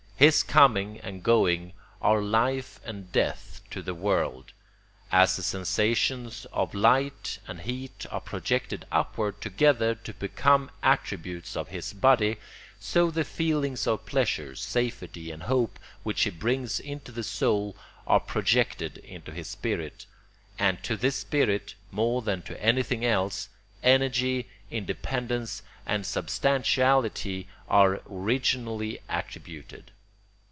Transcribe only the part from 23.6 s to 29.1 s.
energy, independence, and substantiality are originally